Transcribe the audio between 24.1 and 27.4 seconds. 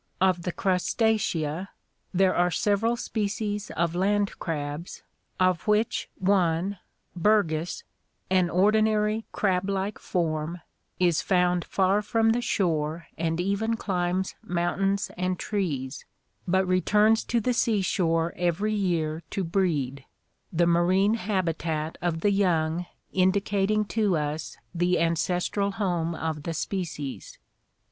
us the ancestral home of the species.